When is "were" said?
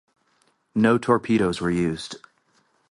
1.61-1.69